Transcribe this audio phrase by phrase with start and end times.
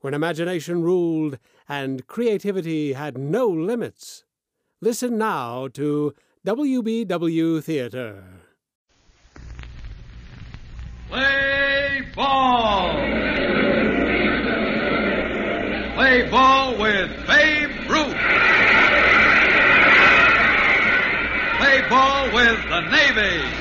[0.00, 1.38] when imagination ruled
[1.68, 4.24] and creativity had no limits.
[4.80, 6.14] Listen now to
[6.46, 8.24] WBW Theater.
[11.08, 12.92] Play ball!
[15.94, 18.16] Play ball with Babe Ruth!
[21.58, 23.59] Play ball with the Navy!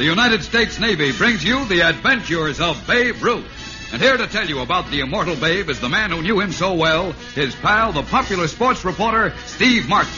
[0.00, 3.92] The United States Navy brings you the adventures of Babe Ruth.
[3.92, 6.52] And here to tell you about the immortal Babe is the man who knew him
[6.52, 10.10] so well, his pal, the popular sports reporter, Steve Martin.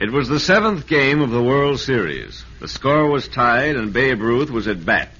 [0.00, 2.44] It was the seventh game of the World Series.
[2.58, 5.12] The score was tied, and Babe Ruth was at bat.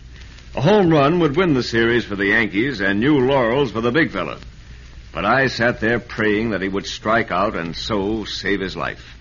[0.54, 3.90] A home run would win the series for the Yankees and new laurels for the
[3.90, 4.40] big fella.
[5.12, 9.16] But I sat there praying that he would strike out and so save his life.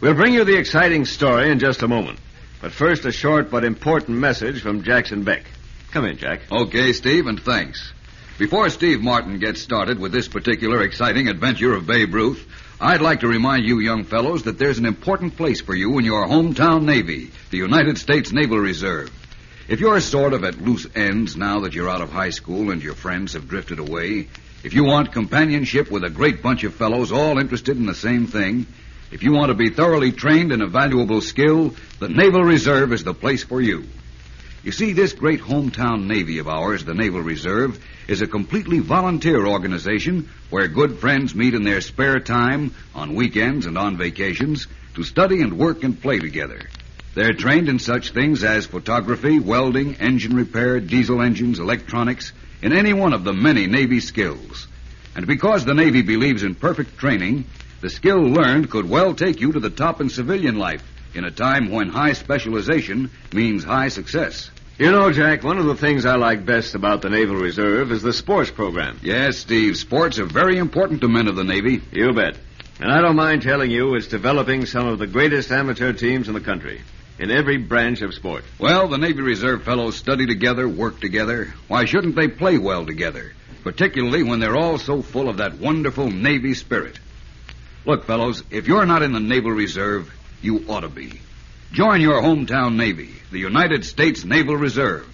[0.00, 2.18] We'll bring you the exciting story in just a moment.
[2.60, 5.44] But first, a short but important message from Jackson Beck.
[5.92, 6.42] Come in, Jack.
[6.52, 7.92] Okay, Steve, and thanks.
[8.38, 12.46] Before Steve Martin gets started with this particular exciting adventure of Babe Ruth,
[12.80, 16.04] I'd like to remind you young fellows that there's an important place for you in
[16.04, 19.10] your hometown Navy, the United States Naval Reserve.
[19.68, 22.82] If you're sort of at loose ends now that you're out of high school and
[22.82, 24.28] your friends have drifted away,
[24.62, 28.26] if you want companionship with a great bunch of fellows all interested in the same
[28.26, 28.66] thing,
[29.10, 33.02] if you want to be thoroughly trained in a valuable skill, the Naval Reserve is
[33.02, 33.84] the place for you.
[34.62, 39.46] You see, this great hometown Navy of ours, the Naval Reserve, is a completely volunteer
[39.46, 45.02] organization where good friends meet in their spare time, on weekends and on vacations, to
[45.02, 46.60] study and work and play together.
[47.14, 52.92] They're trained in such things as photography, welding, engine repair, diesel engines, electronics, in any
[52.92, 54.68] one of the many Navy skills.
[55.14, 57.44] And because the Navy believes in perfect training,
[57.80, 60.82] the skill learned could well take you to the top in civilian life
[61.14, 64.50] in a time when high specialization means high success.
[64.78, 68.02] You know, Jack, one of the things I like best about the Naval Reserve is
[68.02, 68.98] the sports program.
[69.02, 71.82] Yes, Steve, sports are very important to men of the Navy.
[71.92, 72.38] You bet.
[72.80, 76.34] And I don't mind telling you it's developing some of the greatest amateur teams in
[76.34, 76.80] the country
[77.20, 78.44] in every branch of sport.
[78.58, 81.52] Well, the Navy Reserve fellows study together, work together.
[81.68, 83.34] Why shouldn't they play well together?
[83.62, 86.98] Particularly when they're all so full of that wonderful Navy spirit.
[87.84, 90.10] Look, fellows, if you're not in the Naval Reserve,
[90.40, 91.20] you ought to be.
[91.72, 95.06] Join your hometown Navy, the United States Naval Reserve.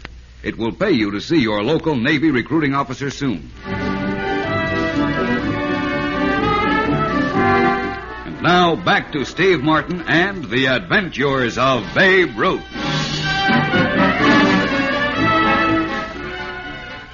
[0.44, 3.50] It will pay you to see your local Navy recruiting officer soon.
[8.46, 12.62] Now back to Steve Martin and the adventures of Babe Ruth.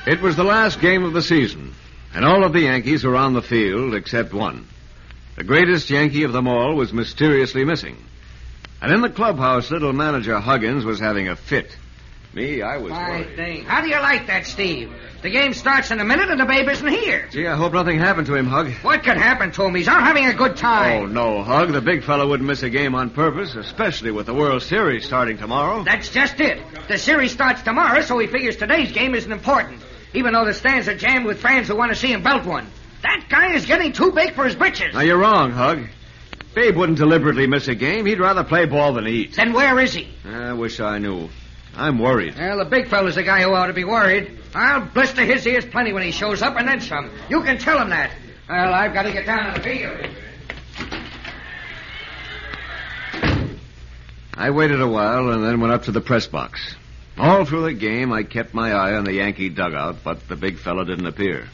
[0.07, 1.75] It was the last game of the season,
[2.15, 4.69] and all of the Yankees were on the field except one.
[5.37, 7.97] The greatest Yankee of them all was mysteriously missing.
[8.83, 11.75] And in the clubhouse, little manager Huggins was having a fit.
[12.35, 13.37] Me, I was My worried.
[13.37, 13.65] thing.
[13.65, 14.91] How do you like that, Steve?
[15.21, 17.29] The game starts in a minute and the babe isn't here.
[17.31, 18.71] Gee, I hope nothing happened to him, Hug.
[18.83, 19.75] What could happen to him?
[19.75, 21.03] He's out having a good time.
[21.03, 21.73] Oh, no, Hug.
[21.73, 25.37] The big fellow wouldn't miss a game on purpose, especially with the World Series starting
[25.37, 25.85] tomorrow.
[25.85, 26.59] That's just it.
[26.89, 29.83] The series starts tomorrow, so he figures today's game isn't important.
[30.15, 32.67] Even though the stands are jammed with fans who want to see him belt one.
[33.03, 34.95] That guy is getting too big for his britches.
[34.95, 35.87] Now, you're wrong, Hug.
[36.55, 38.07] Babe wouldn't deliberately miss a game.
[38.07, 39.35] He'd rather play ball than eat.
[39.37, 40.09] Then where is he?
[40.25, 41.29] I wish I knew.
[41.75, 42.37] I'm worried.
[42.39, 44.39] Well, the big fellow's the guy who ought to be worried.
[44.55, 47.11] I'll blister his ears plenty when he shows up, and then some.
[47.31, 48.13] You can tell him that.
[48.49, 50.07] Well, I've got to get down to the field.
[54.35, 56.75] I waited a while and then went up to the press box.
[57.19, 60.59] All through the game, I kept my eye on the Yankee dugout, but the big
[60.59, 61.49] fellow didn't appear.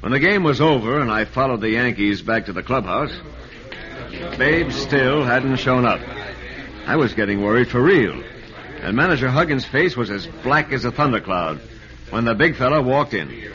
[0.00, 3.12] When the game was over and I followed the Yankees back to the clubhouse,
[4.38, 6.00] Babe still hadn't shown up.
[6.86, 8.22] I was getting worried for real.
[8.82, 11.60] And Manager Huggins' face was as black as a thundercloud
[12.10, 13.52] when the big fellow walked in.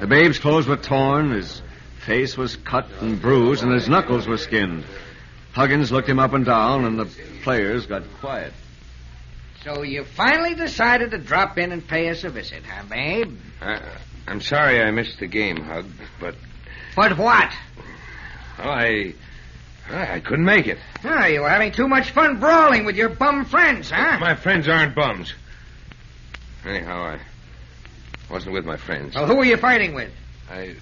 [0.00, 1.62] The Babe's clothes were torn, his
[2.04, 4.84] face was cut and bruised, and his knuckles were skinned.
[5.52, 7.06] Huggins looked him up and down, and the
[7.42, 8.52] players got quiet.
[9.64, 13.36] So you finally decided to drop in and pay us a visit, huh, babe?
[13.60, 13.80] Uh,
[14.26, 15.86] I'm sorry I missed the game, Hug,
[16.20, 16.34] but
[16.94, 17.52] But what?
[18.58, 19.14] well, I
[19.90, 20.78] I, I couldn't make it.
[21.04, 24.18] Ah, you were having too much fun brawling with your bum friends, huh?
[24.18, 25.32] My friends aren't bums.
[26.66, 29.14] Anyhow, I wasn't with my friends.
[29.14, 30.10] Well, who were you fighting with?
[30.50, 30.74] I.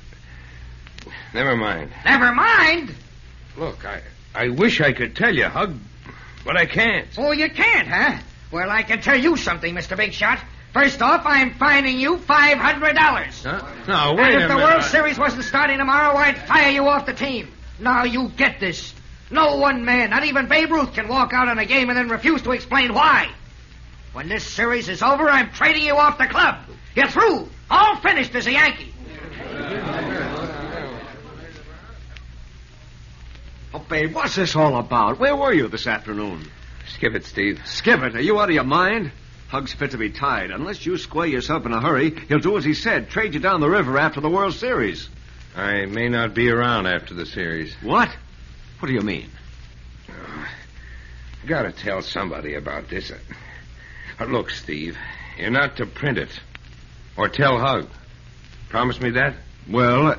[1.32, 1.90] Never mind.
[2.04, 2.92] Never mind.
[3.56, 4.02] Look, I
[4.34, 5.74] I wish I could tell you, Hug,
[6.44, 7.06] but I can't.
[7.16, 8.18] Oh, you can't, huh?
[8.50, 9.96] Well, I can tell you something, Mr.
[9.96, 10.40] Big Shot.
[10.72, 13.44] First off, I'm fining you five hundred dollars.
[13.44, 13.62] Huh?
[13.88, 14.68] No, wait And a if the minute.
[14.70, 17.52] World Series wasn't starting tomorrow, I'd fire you off the team.
[17.78, 18.92] Now you get this.
[19.30, 22.08] No one man, not even Babe Ruth, can walk out on a game and then
[22.08, 23.28] refuse to explain why.
[24.12, 26.58] When this series is over, I'm trading you off the club.
[26.94, 27.48] You're through.
[27.68, 28.92] All finished as a Yankee.
[33.74, 35.18] Oh, babe, what's this all about?
[35.18, 36.48] Where were you this afternoon?
[36.94, 37.60] Skip it, Steve.
[37.66, 38.14] Skip it.
[38.14, 39.12] Are you out of your mind?
[39.48, 40.50] Hug's fit to be tied.
[40.50, 43.60] Unless you square yourself in a hurry, he'll do as he said, trade you down
[43.60, 45.08] the river after the World Series.
[45.54, 47.74] I may not be around after the series.
[47.82, 48.08] What?
[48.78, 49.30] What do you mean?
[50.08, 53.10] I gotta tell somebody about this.
[54.20, 54.96] Uh, look, Steve,
[55.38, 56.30] you're not to print it.
[57.16, 57.88] Or tell Hug.
[58.68, 59.34] Promise me that?
[59.68, 60.16] Well, uh,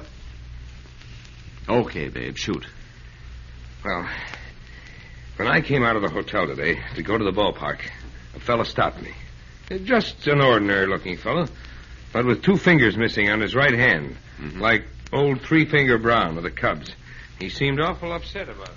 [1.70, 2.66] okay, babe, shoot.
[3.86, 4.10] Well,
[5.36, 7.80] when I came out of the hotel today to go to the ballpark,
[8.36, 9.12] a fellow stopped me.
[9.70, 11.48] Uh, Just an ordinary looking fellow,
[12.14, 14.16] but with two fingers missing on his right hand,
[14.56, 16.92] like old Three Finger Brown of the Cubs.
[17.40, 18.76] He seemed awful upset about it.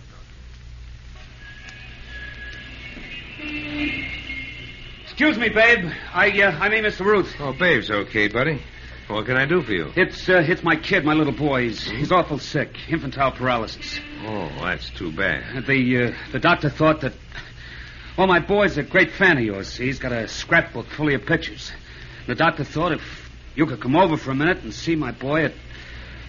[5.02, 5.90] Excuse me, babe.
[6.12, 7.04] I uh, I mean, Mr.
[7.04, 7.34] Ruth.
[7.40, 8.62] Oh, Babe's okay, buddy.
[9.08, 9.90] What can I do for you?
[9.96, 11.64] It's uh, it's my kid, my little boy.
[11.64, 13.98] He's, he's awful sick, infantile paralysis.
[14.24, 15.66] Oh, that's too bad.
[15.66, 17.14] The uh, the doctor thought that.
[18.16, 19.76] Well, my boy's a great fan of yours.
[19.76, 21.72] He's got a scrapbook full of pictures.
[22.26, 25.44] The doctor thought if you could come over for a minute and see my boy,
[25.46, 25.54] it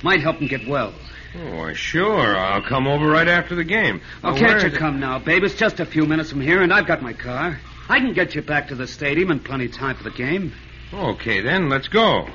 [0.01, 0.93] might help him get well.
[1.33, 2.35] Oh, why, sure.
[2.35, 4.01] I'll come over right after the game.
[4.23, 4.75] Oh, can't you it?
[4.75, 5.43] come now, babe?
[5.43, 7.59] It's just a few minutes from here, and I've got my car.
[7.87, 10.53] I can get you back to the stadium in plenty of time for the game.
[10.93, 12.27] Okay, then, let's go.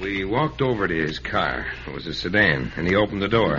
[0.00, 1.66] We walked over to his car.
[1.86, 3.58] It was a sedan, and he opened the door.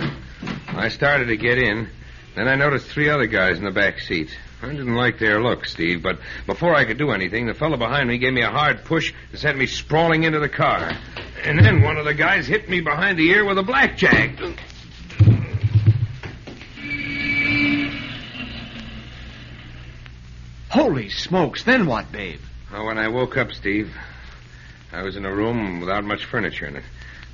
[0.68, 1.88] I started to get in.
[2.36, 4.30] Then I noticed three other guys in the back seat.
[4.62, 8.08] I didn't like their look, Steve, but before I could do anything, the fellow behind
[8.08, 10.96] me gave me a hard push and sent me sprawling into the car.
[11.44, 14.38] And then one of the guys hit me behind the ear with a blackjack.
[20.68, 22.40] Holy smokes, then what, babe?
[22.72, 23.92] Well, when I woke up, Steve,
[24.92, 26.84] I was in a room without much furniture in it.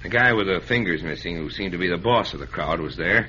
[0.02, 2.80] The guy with the fingers missing, who seemed to be the boss of the crowd,
[2.80, 3.28] was there,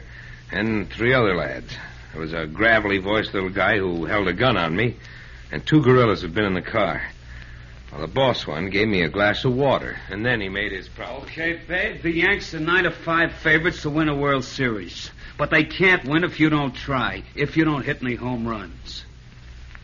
[0.51, 1.75] and three other lads.
[2.13, 4.95] There was a gravelly voiced little guy who held a gun on me,
[5.51, 7.01] and two gorillas had been in the car.
[7.91, 10.89] Well, the boss one gave me a glass of water, and then he made his
[10.89, 11.23] problem.
[11.23, 12.01] Okay, babe.
[12.01, 15.09] The Yanks are nine to five favorites to win a World Series.
[15.37, 19.05] But they can't win if you don't try, if you don't hit any home runs.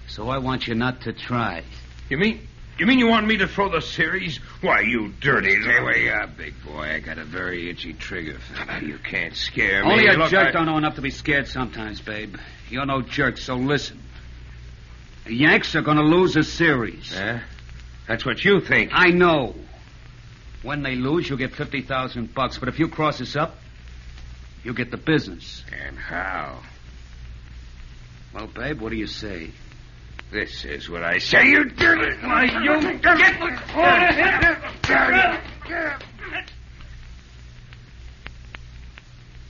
[0.08, 1.64] So I want you not to try.
[2.10, 2.48] You mean
[2.78, 4.38] you mean you want me to throw the series?
[4.62, 5.84] Why, you dirty little...
[5.84, 6.82] where you are, big boy.
[6.92, 8.40] I got a very itchy trigger.
[8.40, 8.80] finger.
[8.88, 9.92] You can't scare me.
[9.92, 12.36] Only a Look, jerk I- don't know enough to be scared sometimes, babe.
[12.70, 14.00] You're no jerk, so listen.
[15.26, 17.14] The Yanks are going to lose a series.
[17.16, 17.40] Huh?
[18.08, 18.92] That's what you think.
[18.94, 19.56] I know.
[20.62, 22.58] When they lose, you'll get 50,000 bucks.
[22.58, 23.58] But if you cross us up,
[24.64, 25.64] you get the business.
[25.72, 26.62] And how?
[28.34, 29.52] Well, babe, what do you say?
[30.32, 32.18] This is what I say, you dirty...
[32.26, 34.58] Why, you get the closet!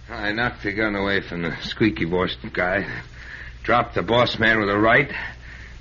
[0.10, 2.86] I knocked the gun away from the squeaky voiced guy,
[3.64, 5.10] dropped the boss man with a right.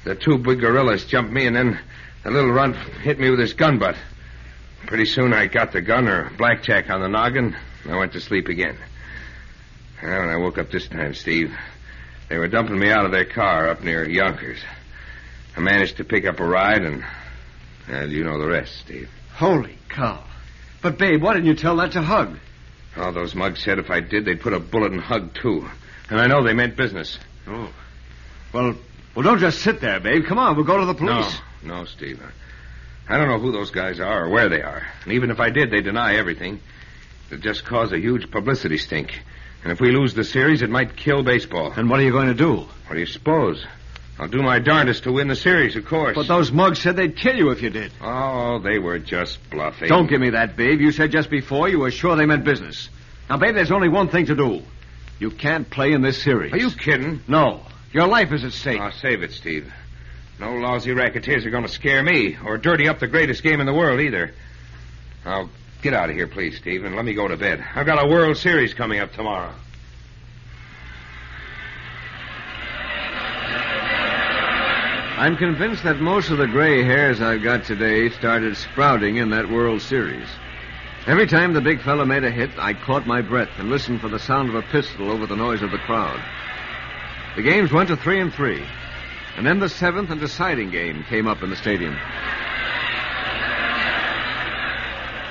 [0.05, 1.81] The two big gorillas jumped me, and then
[2.25, 3.97] the little runt hit me with his gun butt.
[4.87, 8.21] Pretty soon I got the gun or blackjack on the noggin, and I went to
[8.21, 8.76] sleep again.
[10.02, 11.55] Well, when I woke up this time, Steve,
[12.29, 14.59] they were dumping me out of their car up near Yonkers.
[15.57, 17.05] I managed to pick up a ride, and
[17.88, 19.11] well, you know the rest, Steve.
[19.35, 20.25] Holy cow.
[20.81, 22.38] But, babe, why didn't you tell that to Hug?
[22.97, 25.69] All those mugs said if I did, they'd put a bullet in Hug, too.
[26.11, 27.19] And I know they meant business.
[27.47, 27.73] Oh.
[28.52, 28.75] Well,
[29.14, 30.25] well, don't just sit there, babe.
[30.26, 31.38] Come on, we'll go to the police.
[31.62, 32.23] No, no, Steve.
[33.09, 34.87] I don't know who those guys are or where they are.
[35.04, 36.61] And even if I did, they deny everything.
[37.31, 39.23] It'd just cause a huge publicity stink.
[39.62, 41.73] And if we lose the series, it might kill baseball.
[41.73, 42.57] And what are you going to do?
[42.57, 43.64] What do you suppose?
[44.19, 46.14] I'll do my darndest to win the series, of course.
[46.14, 47.92] But those mugs said they'd kill you if you did.
[48.00, 49.88] Oh, they were just bluffing.
[49.88, 50.81] Don't give me that, babe.
[50.81, 52.88] You said just before you were sure they meant business.
[53.31, 54.62] Now, babe, there's only one thing to do.
[55.19, 56.52] You can't play in this series.
[56.52, 57.21] Are you kidding?
[57.26, 57.62] No.
[57.93, 58.81] Your life is at stake.
[58.81, 59.73] Oh, save it, Steve.
[60.39, 63.67] No lousy racketeers are going to scare me or dirty up the greatest game in
[63.67, 64.33] the world either.
[65.25, 65.51] I'll
[65.83, 67.65] Get out of here, please, Steve, and let me go to bed.
[67.75, 69.53] I've got a World Series coming up tomorrow.
[75.19, 79.51] I'm convinced that most of the gray hairs I've got today started sprouting in that
[79.51, 80.29] World Series.
[81.09, 84.09] Every time the big fella made a hit, I caught my breath and listened for
[84.09, 86.23] the sound of a pistol over the noise of the crowd.
[87.37, 88.62] The games went to three and three,
[89.37, 91.97] and then the seventh and deciding game came up in the stadium.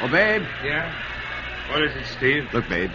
[0.01, 0.41] Oh, babe.
[0.63, 0.91] Yeah?
[1.69, 2.47] What is it, Steve?
[2.53, 2.89] Look, babe.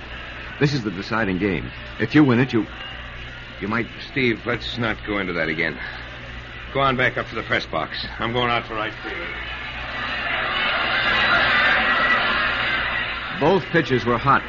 [0.58, 1.70] This is the deciding game.
[2.00, 2.66] If you win it, you.
[3.60, 3.86] You might.
[4.10, 5.78] Steve, let's not go into that again.
[6.74, 8.04] Go on back up to the press box.
[8.18, 9.28] I'm going out for right field.
[13.38, 14.42] Both pitches were hot,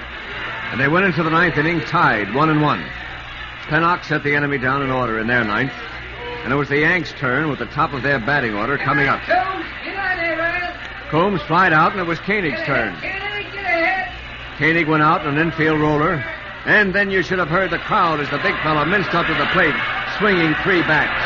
[0.71, 2.83] and they went into the ninth inning tied, one and one.
[3.67, 5.73] Pennock set the enemy down in order in their ninth,
[6.43, 9.19] and it was the Yanks' turn with the top of their batting order coming up.
[9.21, 11.09] Combs, get out.
[11.09, 12.95] Combs flied out, and it was Koenig's turn.
[12.95, 14.57] Koenig, get ahead.
[14.57, 16.23] Koenig went out in an infield roller,
[16.65, 19.33] and then you should have heard the crowd as the big fellow minced up to
[19.33, 19.75] the plate,
[20.17, 21.19] swinging three backs.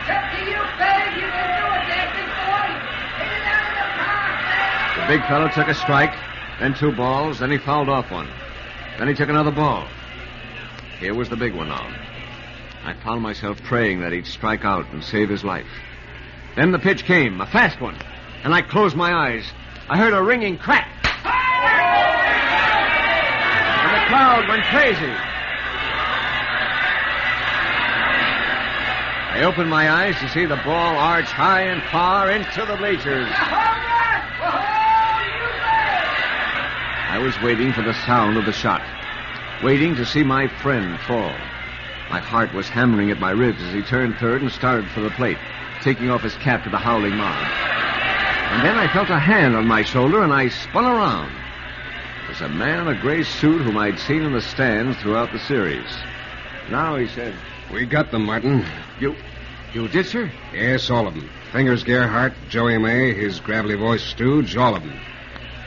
[0.00, 1.20] It's up to you, Peg.
[1.20, 2.68] You can do it there, big boy.
[3.20, 5.20] Hit it out of the park, The Peg.
[5.20, 6.14] big fellow took a strike,
[6.60, 8.28] then two balls, then he fouled off one.
[8.98, 9.86] Then he took another ball.
[11.00, 11.86] Here was the big one now.
[12.84, 15.68] I found myself praying that he'd strike out and save his life.
[16.56, 17.96] Then the pitch came, a fast one,
[18.42, 19.44] and I closed my eyes.
[19.88, 20.88] I heard a ringing crack.
[23.84, 25.12] And the crowd went crazy.
[29.30, 33.30] I opened my eyes to see the ball arch high and far into the bleachers.
[37.10, 38.82] I was waiting for the sound of the shot,
[39.62, 41.34] waiting to see my friend fall.
[42.10, 45.10] My heart was hammering at my ribs as he turned third and started for the
[45.10, 45.38] plate,
[45.82, 47.46] taking off his cap to the howling mob.
[48.52, 51.30] And then I felt a hand on my shoulder and I spun around.
[52.24, 55.32] It was a man in a gray suit whom I'd seen in the stands throughout
[55.32, 55.86] the series.
[56.70, 57.34] Now he said,
[57.72, 58.64] We got them, Martin.
[59.00, 59.16] You.
[59.74, 60.30] You did, sir?
[60.52, 61.28] Yes, all of them.
[61.52, 64.98] Fingers Gerhardt, Joey May, his gravelly voiced stooge, all of them.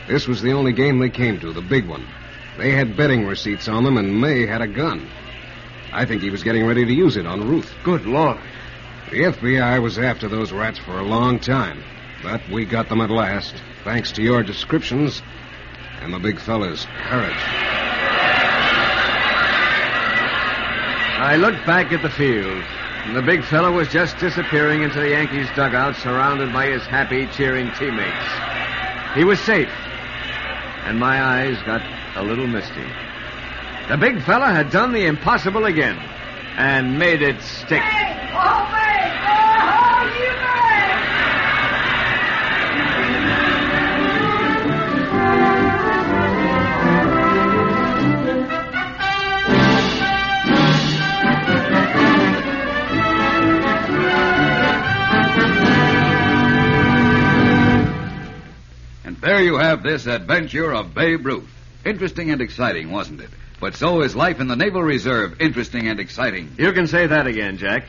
[0.07, 2.05] This was the only game they came to, the big one.
[2.57, 5.07] They had betting receipts on them, and May had a gun.
[5.91, 7.73] I think he was getting ready to use it on Ruth.
[7.83, 8.39] Good Lord.
[9.09, 11.83] The FBI was after those rats for a long time,
[12.23, 15.21] but we got them at last, thanks to your descriptions
[16.01, 17.35] and the big fella's courage.
[21.23, 22.63] I looked back at the field,
[23.05, 27.27] and the big fellow was just disappearing into the Yankees' dugout, surrounded by his happy,
[27.27, 28.25] cheering teammates.
[29.13, 29.71] He was safe,
[30.85, 31.81] and my eyes got
[32.15, 32.85] a little misty.
[33.89, 35.97] The big fella had done the impossible again,
[36.57, 37.81] and made it stick.
[37.81, 39.11] Hey, oh, Peg.
[39.63, 40.31] Oh, you.
[59.05, 61.60] And there you have this adventure of Babe Ruth.
[61.85, 63.29] Interesting and exciting, wasn't it?
[63.59, 66.55] But so is life in the Naval Reserve interesting and exciting.
[66.57, 67.85] You can say that again, Jack.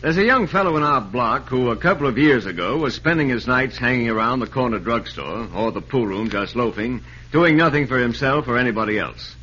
[0.00, 3.28] There's a young fellow in our block who, a couple of years ago, was spending
[3.28, 7.86] his nights hanging around the corner drugstore or the pool room just loafing, doing nothing
[7.86, 9.36] for himself or anybody else.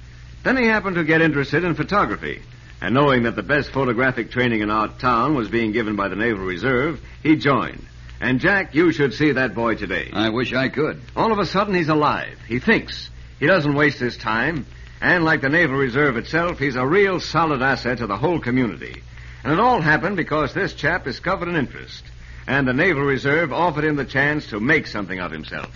[0.43, 2.41] Then he happened to get interested in photography,
[2.81, 6.15] and knowing that the best photographic training in our town was being given by the
[6.15, 7.85] Naval Reserve, he joined.
[8.19, 10.09] And Jack, you should see that boy today.
[10.11, 11.01] I wish I could.
[11.15, 12.39] All of a sudden, he's alive.
[12.47, 13.11] He thinks.
[13.39, 14.65] He doesn't waste his time.
[14.99, 19.03] And like the Naval Reserve itself, he's a real solid asset to the whole community.
[19.43, 22.03] And it all happened because this chap discovered an interest.
[22.47, 25.69] And the Naval Reserve offered him the chance to make something of himself.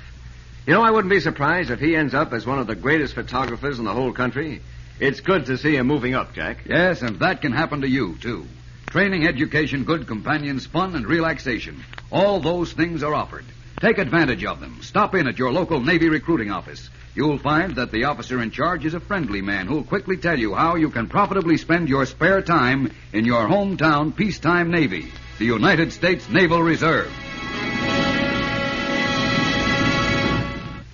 [0.65, 3.13] You know, I wouldn't be surprised if he ends up as one of the greatest
[3.13, 4.61] photographers in the whole country.
[4.99, 6.59] It's good to see him moving up, Jack.
[6.65, 8.45] Yes, and that can happen to you, too.
[8.87, 11.83] Training, education, good companions, fun, and relaxation.
[12.11, 13.45] All those things are offered.
[13.79, 14.79] Take advantage of them.
[14.81, 16.89] Stop in at your local Navy recruiting office.
[17.13, 20.53] You'll find that the officer in charge is a friendly man who'll quickly tell you
[20.55, 25.91] how you can profitably spend your spare time in your hometown peacetime Navy, the United
[25.91, 27.11] States Naval Reserve.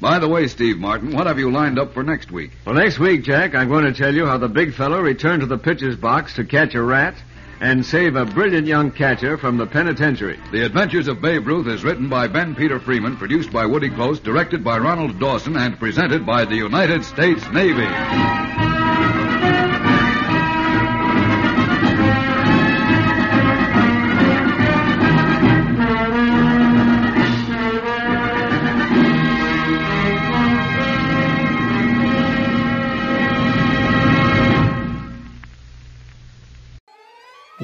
[0.02, 2.52] By the way, Steve Martin, what have you lined up for next week?
[2.66, 5.48] Well, next week, Jack, I'm going to tell you how the big fellow returned to
[5.48, 7.16] the pitcher's box to catch a rat
[7.60, 10.40] and save a brilliant young catcher from the penitentiary.
[10.52, 14.20] The Adventures of Babe Ruth is written by Ben Peter Freeman, produced by Woody Close,
[14.20, 18.57] directed by Ronald Dawson, and presented by the United States Navy.